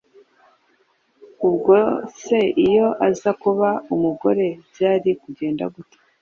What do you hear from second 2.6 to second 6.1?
iyo aza kuba umugore byari kugenda gute